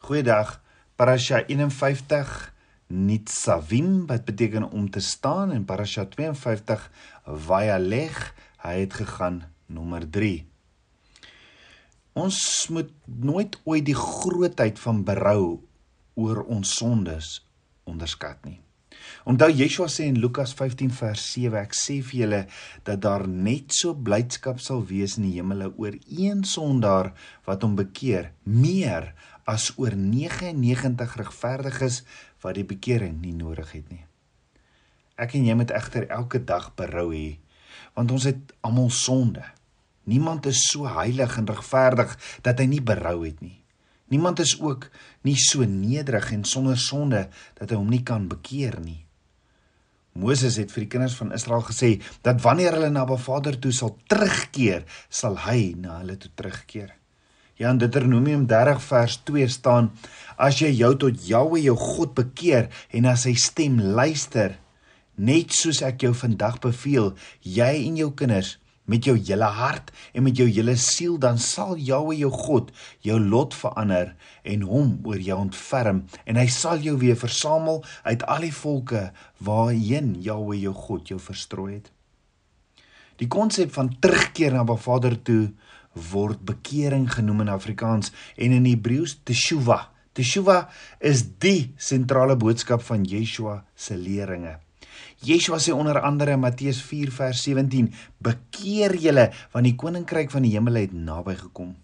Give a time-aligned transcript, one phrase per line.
[0.00, 0.62] Goeiedag.
[0.96, 2.54] Parasha 51
[2.86, 6.86] Nitzavim wat beteken om te staan en Parasha 52
[7.24, 8.22] Vayalech
[8.64, 10.46] hy het gegaan nommer 3.
[12.16, 12.40] Ons
[12.72, 15.60] moet nooit ooit die grootheid van berou
[16.16, 17.28] oor ons sondes
[17.84, 18.58] onderskat nie.
[19.28, 22.40] Onthou Yeshua sê in Lukas 15 vers 7 ek sê vir julle
[22.86, 27.12] dat daar net so blydskap sal wees in die hemele oor een sondaar
[27.48, 29.12] wat hom bekeer meer
[29.50, 32.02] as oor 99 regverdiges
[32.42, 34.04] wat die bekering nie nodig het nie.
[35.20, 37.38] Ek en jy moet egter elke dag berou hê
[37.94, 39.42] want ons het almal sonde.
[40.08, 42.16] Niemand is so heilig en regverdig
[42.46, 43.59] dat hy nie berou het nie.
[44.10, 44.88] Niemand is ook
[45.22, 47.28] nie so nederig en sonder sonde
[47.58, 49.04] dat hy hom nie kan bekeer nie.
[50.18, 51.92] Moses het vir die kinders van Israel gesê
[52.26, 56.90] dat wanneer hulle na Abba Vader toe sal terugkeer, sal hy na hulle toe terugkeer.
[57.60, 59.90] Ja in Deuteronomium 30 vers 2 staan:
[60.40, 64.56] As jy jou tot Jahwe jou God bekeer en na sy stem luister,
[65.20, 67.12] net soos ek jou vandag beveel,
[67.44, 68.56] jy en jou kinders
[68.90, 72.72] met jou hele hart en met jou hele siel dan sal Jahwe jou God
[73.06, 78.26] jou lot verander en hom oor jou ontferm en hy sal jou weer versamel uit
[78.26, 79.06] al die volke
[79.38, 81.90] waarheen Jahwe jou God jou verstrooi het.
[83.20, 85.50] Die konsep van terugkeer na Ba Vader toe
[86.12, 89.90] word bekering genoem in Afrikaans en in Hebreëus teshuva.
[90.16, 90.64] Teshuva
[90.98, 94.56] is die sentrale boodskap van Yeshua se leringe.
[95.24, 100.42] Yeshua sê onder andere in Matteus 4 vers 17: "Bekeer julle, want die koninkryk van
[100.42, 101.76] die hemel het naby gekom."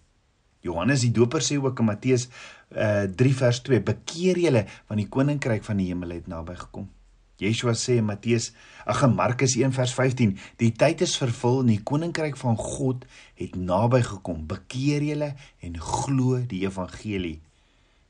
[0.61, 2.27] Johannes die Doper sê ook in Matteus
[2.75, 6.55] uh, eh, 3 vers 2: "Bekeer julle, want die koninkryk van die hemel het naby
[6.55, 6.89] gekom."
[7.37, 8.51] Yeshua sê in Matteus,
[8.85, 13.05] ag in Markus 1 vers 15: "Die tyd is vervul en die koninkryk van God
[13.37, 14.47] het naby gekom.
[14.47, 17.39] Bekeer julle en glo die evangelie."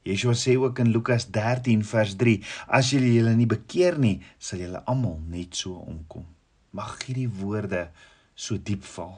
[0.08, 4.64] Yeshua sê ook in Lukas 13 vers 3: As julle julle nie bekeer nie, sal
[4.64, 6.26] julle almal net so omkom.
[6.72, 7.90] Mag hierdie woorde
[8.36, 9.18] so diep val.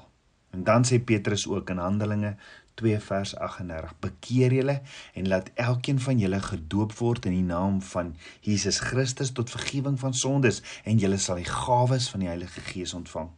[0.56, 2.36] En dan sê Petrus ook in Handelinge
[2.82, 4.82] 2 vers 38: Bekeer julle
[5.14, 10.00] en laat elkeen van julle gedoop word in die naam van Jesus Christus tot vergifnis
[10.00, 13.30] van sondes en julle sal die gawes van die Heilige Gees ontvang.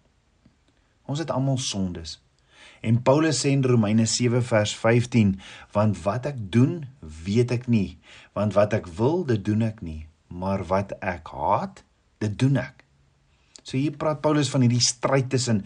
[1.10, 2.20] Ons het almal sondes.
[2.82, 5.36] En Paulus sê in Romeine 7 vers 15,
[5.76, 8.00] want wat ek doen, weet ek nie,
[8.38, 11.84] want wat ek wil, dit doen ek nie, maar wat ek haat,
[12.24, 12.82] dit doen ek.
[13.62, 15.62] So hier praat Paulus van hierdie stryd tussen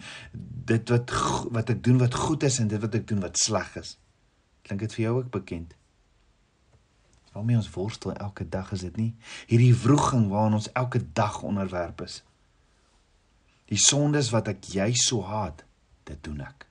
[0.68, 1.12] dit wat
[1.56, 3.96] wat ek doen wat goed is en dit wat ek doen wat sleg is.
[4.66, 5.72] Klink dit vir jou ook bekend?
[7.32, 9.10] Waarmee ons worstel elke dag is dit nie?
[9.48, 12.20] Hierdie wroging waaraan ons elke dag onderwerp is.
[13.72, 15.64] Die sondes wat ek jy so haat,
[16.08, 16.65] dit doen ek.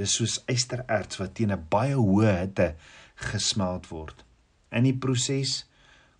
[0.00, 2.68] Dis soos ystererts wat teen 'n baie hoë hitte
[3.30, 4.24] gesmelt word.
[4.72, 5.66] In die proses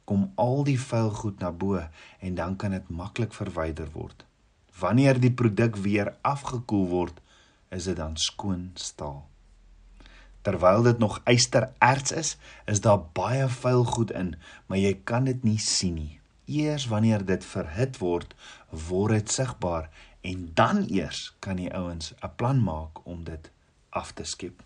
[0.05, 1.81] kom al die vuil goed na bo
[2.21, 4.27] en dan kan dit maklik verwyder word.
[4.81, 7.21] Wanneer die produk weer afgekoel word,
[7.71, 9.29] is dit dan skoon staal.
[10.43, 12.37] Terwyl dit nog ystererts is,
[12.67, 14.35] is daar baie vuil goed in,
[14.67, 16.21] maar jy kan dit nie sien nie.
[16.47, 18.35] Eers wanneer dit verhit word,
[18.89, 19.89] word dit sigbaar
[20.21, 23.51] en dan eers kan die ouens 'n plan maak om dit
[23.91, 24.63] af te skep.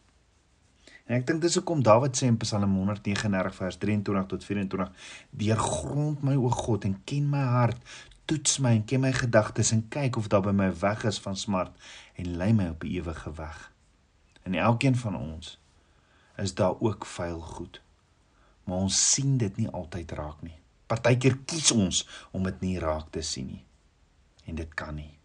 [1.04, 4.88] En ek dink dis hoekom Dawid sê in Psalm 139 vers 23 tot 24:
[5.30, 7.80] "Deurgrond my o God en ken my hart,
[8.24, 11.36] toets my en ken my gedagtes en kyk of daar by my weg is van
[11.36, 11.76] smart
[12.16, 13.70] en lei my op die ewige weg."
[14.44, 15.58] In elkeen van ons
[16.36, 17.80] is daar ook vuil goed.
[18.64, 20.56] Maar ons sien dit nie altyd raak nie.
[20.86, 23.64] Partykeer kies ons om dit nie raak te sien nie.
[24.44, 25.18] En dit kan nie.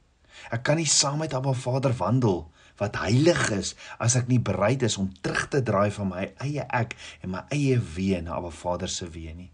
[0.51, 2.45] Ek kan nie saam met Abba Vader wandel
[2.79, 6.65] wat heilig is as ek nie bereid is om terug te draai van my eie
[6.81, 9.51] ek en my eie weë na Abba Vader se weë nie.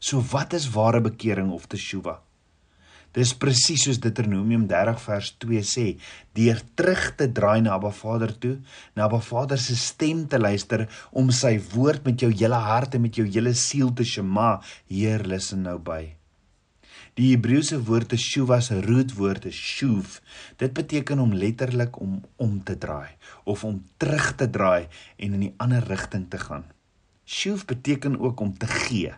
[0.00, 2.18] So wat is ware bekering of teshuva?
[3.14, 5.84] Dis presies soos Deuteronomium 30 vers 2 sê,
[6.34, 8.56] deur terug te draai na Abba Vader toe,
[8.98, 13.06] na Abba Vader se stem te luister om sy woord met jou hele hart en
[13.06, 14.58] met jou hele siel te shema,
[14.90, 16.23] Heer, listen nou by.
[17.14, 20.16] Die Hebreëse woord teshuva se rootwoord is shuv.
[20.58, 23.14] Dit beteken om letterlik om om te draai
[23.44, 26.64] of om terug te draai en in 'n ander rigting te gaan.
[27.24, 29.12] Shuv beteken ook om te gee.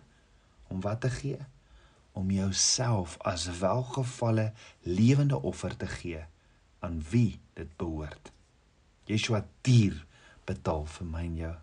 [0.68, 1.38] Om wat te gee?
[2.12, 4.52] Om jouself as welgevalle
[4.82, 6.24] lewende offer te gee
[6.78, 8.32] aan wie dit behoort.
[9.04, 10.06] Yeshua dier
[10.44, 11.56] betaal vir my en jou.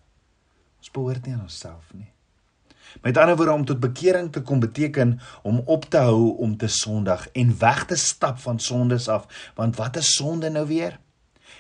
[0.78, 2.13] Ons behoort nie aan onsself nie.
[3.02, 6.68] Met ander woorde om tot bekering te kom beteken om op te hou om te
[6.68, 9.52] sondig en weg te stap van sondes af.
[9.56, 11.00] Want wat is sonde nou weer?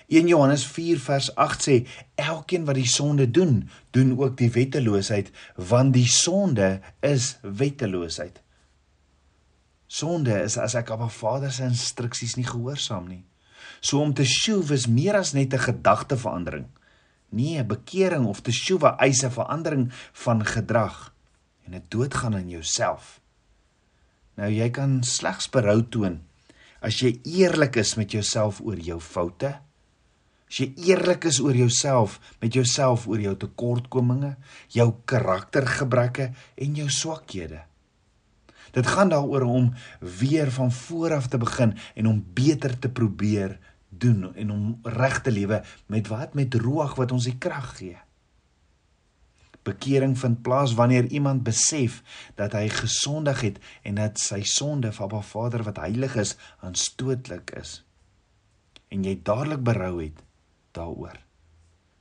[0.07, 1.75] 1 Johannes 4 vers 8 sê
[2.15, 8.41] elkeen wat die sonde doen, doen ook die wetteloosheid, want die sonde is wetteloosheid.
[9.87, 13.23] Sonde is as ek Abba Vader se instruksies nie gehoorsaam nie.
[13.79, 16.67] So om te sjoe is meer as net 'n gedagteverandering.
[17.29, 21.12] Nee, bekering of te sjoe eis 'n verandering van gedrag
[21.65, 23.21] en 'n doodgaan in jouself.
[24.35, 26.21] Nou jy kan slegs berou toon
[26.83, 29.53] as jy eerlik is met jouself oor jou foute.
[30.51, 34.35] As jy eerlik is oor jouself, met jouself oor jou tekortkominge,
[34.75, 37.63] jou karaktergebreke en jou swakhede.
[38.73, 39.71] Dit gaan daaroor om
[40.19, 45.21] weer van voor af te begin en om beter te probeer doen en om reg
[45.21, 47.97] te lewe met wat met roeg wat ons die krag gee.
[49.63, 52.01] Bekering vind plaas wanneer iemand besef
[52.35, 57.53] dat hy gesondig het en dat sy sonde van Abba Vader wat heilig is aanstootlik
[57.59, 57.83] is.
[58.87, 60.19] En jy dadelik berou het
[60.71, 61.19] daaroor.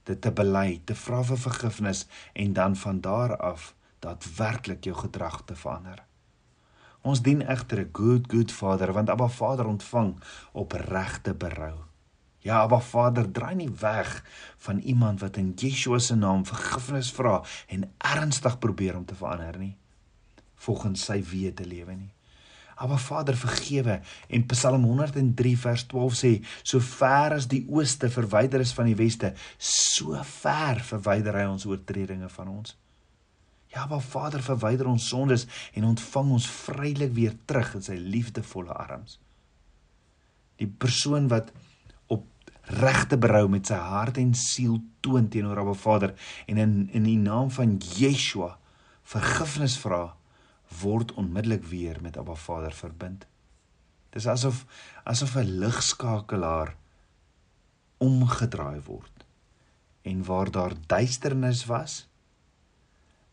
[0.02, 5.44] Dit te bely, te vra vir vergifnis en dan van daar af daadwerklik jou gedrag
[5.46, 6.02] te verander.
[7.02, 10.14] Ons dien egter 'n good good Vader want Abba Vader ontvang
[10.52, 11.91] opregte berou.
[12.42, 14.16] Ja, Abba Vader, draai nie weg
[14.64, 17.38] van iemand wat in Yeshua se naam vergifnis vra
[17.70, 19.76] en ernstig probeer om te verander nie
[20.62, 22.10] volgens sy weë te lewe nie.
[22.82, 23.98] Abba Vader, vergewe
[24.32, 26.30] en Psalm 103 vers 12 sê,
[26.66, 31.66] so ver as die ooste verwyder is van die weste, so ver verwyder hy ons
[31.68, 32.76] oortredinge van ons.
[33.72, 35.46] Ja, Abba Vader, verwyder ons sondes
[35.78, 39.18] en ontvang ons vrylik weer terug in sy liefdevolle arms.
[40.60, 41.52] Die persoon wat
[42.72, 46.14] regte berou met sy hart en siel toon teenoor Abba Vader
[46.46, 48.56] en in in die naam van Yeshua
[49.02, 50.14] vergifnis vra
[50.80, 53.26] word onmiddellik weer met Abba Vader verbind.
[54.12, 54.64] Dis asof
[55.04, 56.76] asof 'n ligskakelaar
[57.98, 59.24] omgedraai word.
[60.02, 62.08] En waar daar duisternis was,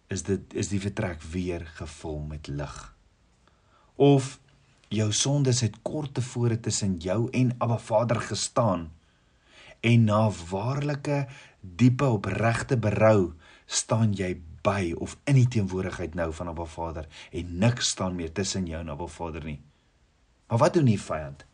[0.08, 2.96] is dit is die vertrek weer gevul met lig.
[3.96, 4.40] Of
[4.88, 8.90] jou sondes het kort tevore tussen jou en Abba Vader gestaan
[9.82, 11.28] en na waarlike
[11.62, 13.34] diepe opregte berou
[13.66, 14.36] staan jy
[14.66, 18.82] by of in die teenwoordigheid nou van Abba Vader en niks staan meer tussen jou
[18.82, 19.62] en Abba Vader nie.
[20.50, 21.46] Maar wat doen die vyand?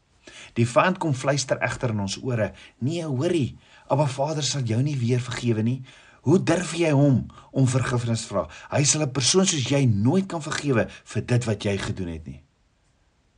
[0.57, 3.57] Die vyand kom fluister egter in ons ore: "Nee, hoorie,
[3.87, 5.83] Abba Vader sal jou nie weer vergewe nie.
[6.21, 8.47] Hoe durf jy hom om vergifnis vra?
[8.71, 12.25] Hy sal 'n persoon soos jy nooit kan vergewe vir dit wat jy gedoen het
[12.25, 12.43] nie."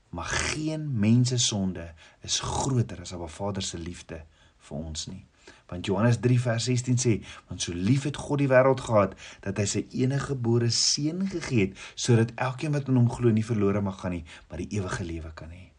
[0.10, 1.94] Maar geen mens se sonde
[2.24, 4.24] is groter as Abba Vader se liefde
[4.68, 5.24] vir ons nie.
[5.68, 7.14] Want Johannes 3 vers 16 sê,
[7.48, 11.68] want so lief het God die wêreld gehad dat hy sy enige gebore seun gegee
[11.68, 15.08] het sodat elkeen wat in hom glo nie verlore mag gaan nie, maar die ewige
[15.08, 15.70] lewe kan hê.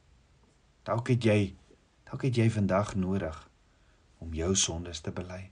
[0.88, 1.54] Dalk het jy
[2.08, 3.36] dalk het jy vandag nodig
[4.24, 5.48] om jou sondes te bely.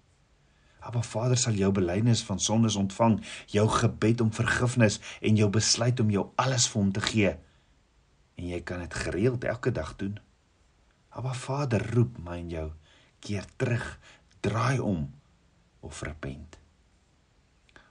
[0.87, 3.19] Maar Vader sal jou belydenis van sondes ontvang,
[3.50, 7.32] jou gebed om vergifnis en jou besluit om jou alles vir hom te gee.
[8.38, 10.19] En jy kan dit gereeld elke dag doen.
[11.17, 12.67] Maar Vader roep my en jou
[13.21, 13.99] keer terug,
[14.41, 15.11] draai om
[15.81, 16.59] of repent.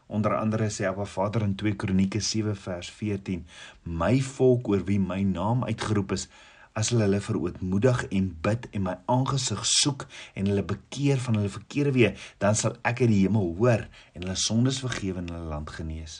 [0.07, 3.45] Onder andere sê Abba Vader in 2 Kronieke 7 vers 14:
[3.83, 6.27] My volk oor wie my naam uitgeroep is,
[6.75, 10.05] as hulle hulle verootmoedig en bid en my aangesig soek
[10.35, 12.11] en hulle bekeer van hulle verkeerde weë,
[12.43, 16.19] dan sal ek uit die hemel hoor en hulle sondes vergewe en hulle land genees.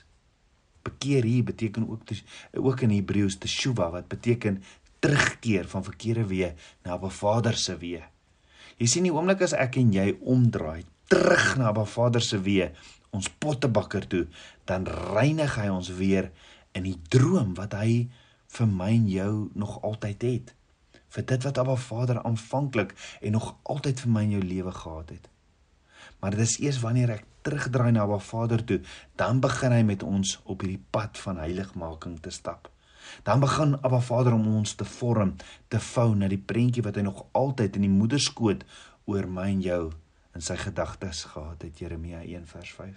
[0.86, 2.18] Bekeer hier beteken ook te,
[2.56, 4.62] ook in Hebreëus teshuva wat beteken
[5.04, 6.54] terugkeer van verkeerde weë
[6.86, 8.15] na Abba Vader se weë.
[8.82, 12.72] Jy sien die oomblik as ek en jy omdraai terug na Ba Vader se weë,
[13.16, 14.26] ons pottebakker toe,
[14.68, 16.32] dan reinig hy ons weer
[16.76, 18.08] in die droom wat hy
[18.58, 20.52] vir my en jou nog altyd het.
[21.16, 22.92] Vir dit wat Abba Vader aanvanklik
[23.22, 25.30] en nog altyd vir my en jou lewe gehad het.
[26.20, 28.82] Maar dit is eers wanneer ek terugdraai na Abba Vader toe,
[29.16, 32.68] dan begin hy met ons op hierdie pad van heiligmaking te stap.
[33.24, 35.36] Dan begin Abba Vader om ons te vorm,
[35.68, 38.66] te vou na die prentjie wat hy nog altyd in die moederskoot
[39.06, 39.82] oor my en jou
[40.36, 42.94] in sy gedagtes gehad het, Jeremia 1 vers 5.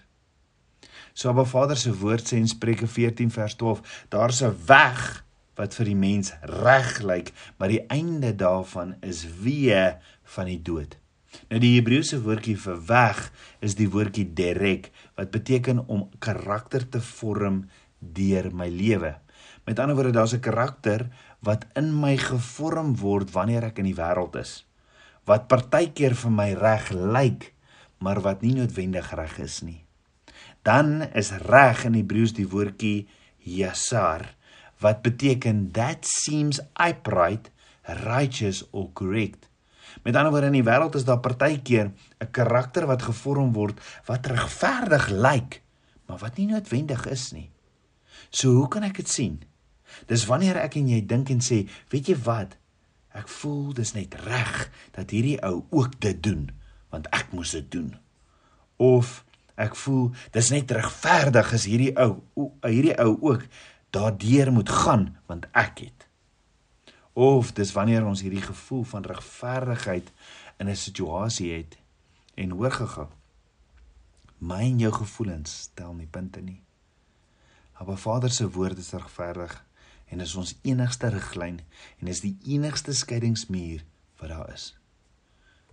[1.14, 5.24] So Abba Vader se woord sê in Spreuke 14 vers 12, daar's 'n weg
[5.58, 10.96] wat vir die mens reg lyk, maar die einde daarvan is weë van die dood.
[11.50, 13.32] Nou die Hebreëse woordjie vir weg
[13.64, 17.66] is die woordjie derek wat beteken om karakter te vorm
[17.98, 19.16] deur my lewe.
[19.64, 21.08] Met ander woorde, daar's 'n karakter
[21.40, 24.66] wat in my gevorm word wanneer ek in die wêreld is.
[25.24, 27.52] Wat partykeer vir my reg lyk,
[27.98, 29.84] maar wat nie noodwendig reg is nie.
[30.62, 34.34] Dan is reg in Hebreëus die woordjie yasar
[34.78, 37.50] wat beteken that seems upright,
[37.82, 39.48] righteous or correct.
[40.02, 41.90] Met ander woorde in die wêreld is daar partykeer
[42.20, 45.62] 'n karakter wat gevorm word wat regverdig lyk,
[46.06, 47.50] maar wat nie noodwendig is nie.
[48.30, 49.42] So hoe kan ek dit sien?
[50.06, 52.56] Dis wanneer ek en jy dink en sê, weet jy wat?
[53.16, 56.50] Ek voel dis net reg dat hierdie ou ook dit doen,
[56.92, 57.96] want ek moes dit doen.
[58.76, 59.24] Of
[59.58, 62.22] ek voel dis net regverdig as hierdie ou
[62.62, 63.46] hierdie ou ook
[63.94, 66.06] daardeur moet gaan want ek het
[67.18, 70.12] of dis wanneer ons hierdie gevoel van regverdigheid
[70.62, 71.78] in 'n situasie het
[72.34, 73.14] en hoor gegaan
[74.38, 76.62] my en jou gevoelens stel nie punte nie
[77.86, 79.64] maar Vader se woord is regverdig
[80.08, 81.60] en is ons enigste riglyn
[82.00, 83.84] en is die enigste skeidingsmuur
[84.20, 84.74] wat daar is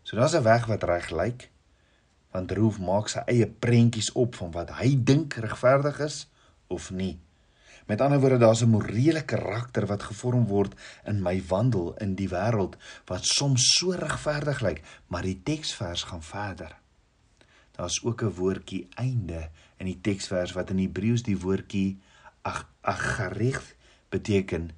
[0.04, 1.50] so daar's 'n weg wat reg lyk
[2.32, 6.28] want Roof maak sy eie prentjies op van wat hy dink regverdig is
[6.68, 7.20] of nie
[7.86, 12.30] Met ander woorde, daar's 'n morele karakter wat gevorm word in my wandel in die
[12.30, 16.76] wêreld wat soms so regverdig lyk, maar die teksvers gaan verder.
[17.76, 22.00] Daar's ook 'n woordjie einde in die teksvers wat in Hebreëus die woordjie
[22.82, 23.76] agarich
[24.10, 24.72] beteken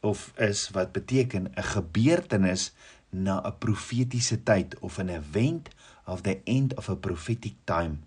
[0.00, 2.72] of is wat beteken 'n gebeurtenis
[3.10, 5.68] na 'n profetiese tyd of 'n event
[6.06, 7.98] of the end of a prophetic time.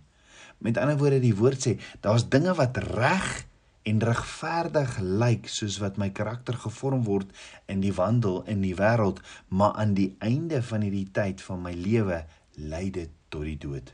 [0.57, 3.45] Met ander woorde, die woord sê daar's dinge wat reg
[3.81, 7.31] en regverdig lyk soos wat my karakter gevorm word
[7.65, 11.73] in die wandel in die wêreld, maar aan die einde van hierdie tyd van my
[11.73, 12.25] lewe
[12.55, 13.93] lei dit tot die dood.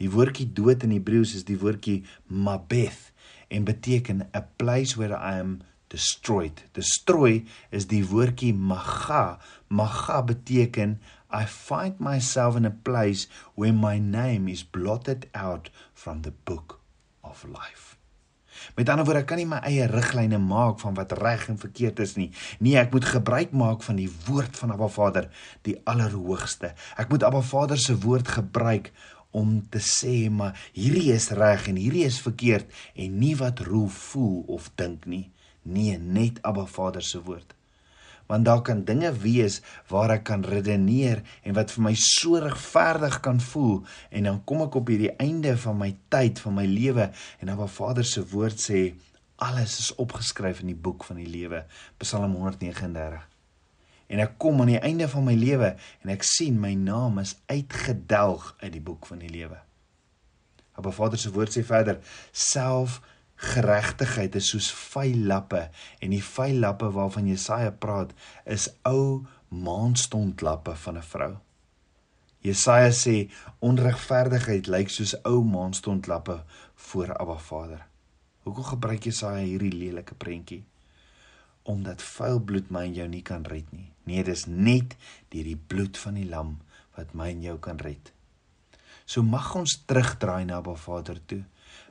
[0.00, 3.12] Die woordjie dood in Hebreëus is die woordjie mabeth
[3.54, 5.60] en beteken a place where I am
[5.92, 6.64] destroyed.
[6.74, 9.38] Destroy is die woordjie maga.
[9.68, 10.98] Maga beteken
[11.34, 16.80] I find myself in a place where my name is blotted out from the book
[17.22, 17.94] of life.
[18.74, 22.00] Met ander woorde, ek kan nie my eie riglyne maak van wat reg en verkeerd
[22.04, 22.28] is nie.
[22.62, 25.28] Nee, ek moet gebruik maak van die woord van Abba Vader,
[25.66, 26.72] die Allerhoogste.
[27.00, 28.92] Ek moet Abba Vader se woord gebruik
[29.34, 33.90] om te sê maar hierdie is reg en hierdie is verkeerd en nie wat Roel
[33.90, 35.26] voel of dink nie.
[35.64, 37.54] Nee, net Abba Vader se woord.
[38.28, 39.60] Want daar kan dinge wees
[39.90, 44.64] waar ek kan redeneer en wat vir my so regverdig kan voel en dan kom
[44.64, 47.10] ek op hierdie einde van my tyd van my lewe
[47.40, 48.86] en waar Vader se woord sê
[49.44, 51.66] alles is opgeskryf in die boek van die lewe.
[52.00, 53.33] Psalm 139
[54.06, 57.36] en ek kom aan die einde van my lewe en ek sien my naam is
[57.46, 59.60] uitgedelg uit die boek van die lewe
[60.82, 63.00] Maar Vader se woord sê verder self
[63.34, 65.68] geregtigheid is soos veilappe
[66.02, 71.32] en die veilappe waarvan Jesaja praat is ou maanstondlappe van 'n vrou.
[72.38, 76.42] Jesaja sê onregverdigheid lyk soos ou maanstondlappe
[76.74, 77.86] voor Abba Vader.
[78.42, 80.64] Hoekom gebruik Jesaja hierdie lelike prentjie?
[81.64, 83.88] Omdat vuil bloed my en jou nie kan red nie.
[84.04, 84.98] Nee, dis net
[85.32, 86.58] deur die bloed van die lam
[86.96, 88.12] wat my en jou kan red.
[89.04, 91.42] So mag ons terugdraai na Abba Vader toe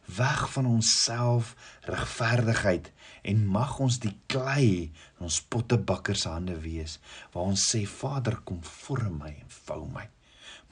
[0.06, 6.98] weg van onsself regverdigheid en mag ons die klei in ons pottebakker se hande wees
[7.32, 10.08] waar ons sê Vader kom vorm my en vou my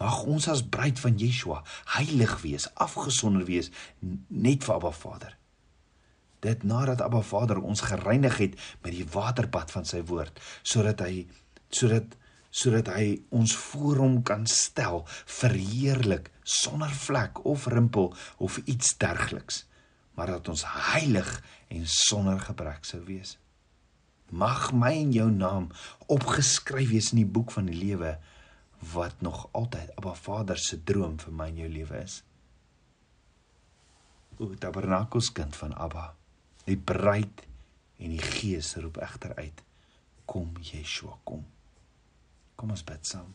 [0.01, 1.61] mag ons as bruid van Yeshua
[1.95, 5.37] heilig wees afgesonder wees net vir Abba Vader
[6.41, 11.25] dit nadat Abba Vader ons gereinig het met die waterbad van sy woord sodat hy
[11.69, 12.17] sodat
[12.51, 15.05] sodat hy ons voor hom kan stel
[15.39, 18.11] verheerlik sonder vlek of rimpel
[18.43, 19.65] of iets dergeliks
[20.13, 21.29] maar dat ons heilig
[21.67, 23.37] en sonder gebrek sou wees.
[24.31, 25.69] Mag my en jou naam
[26.11, 28.17] opgeskryf wees in die boek van die lewe
[28.93, 32.21] wat nog altyd Abba Vader se droom vir my en jou lewe is.
[34.39, 36.11] O tabernakels kind van Abba
[36.71, 37.47] die bruid
[38.01, 39.65] en die gees roep egter uit
[40.31, 41.43] kom Yeshua kom
[42.61, 43.31] Kom ons bid saam.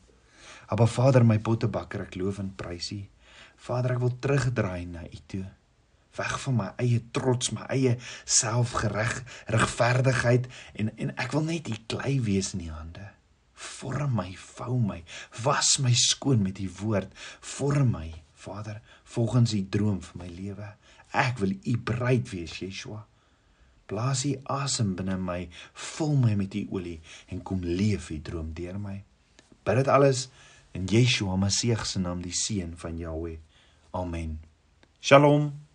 [0.70, 3.00] Aba Vader, my pottebakker, ek loof en prys U.
[3.66, 5.42] Vader, ek wil terugdraai na U toe.
[6.16, 9.18] Weg van my eie trots, my eie selfgereg
[9.52, 10.46] regverdigheid
[10.78, 13.08] en en ek wil net U klei wees in U hande.
[13.56, 15.00] Vorm my, vou my,
[15.42, 17.10] was my skoon met U woord.
[17.56, 18.06] Vorm my,
[18.46, 18.78] Vader,
[19.16, 20.70] volgens U droom vir my lewe.
[21.18, 23.02] Ek wil U bruid wees, Yeshua.
[23.86, 25.46] Blaas U asem binne my,
[25.96, 26.98] vul my met U olie
[27.30, 28.98] en kom leef U droom deur my.
[29.66, 30.28] Bid dit alles
[30.74, 33.38] in Yeshua Messie se naam, die seun van Jahweh.
[33.94, 34.38] Amen.
[35.00, 35.65] Shalom.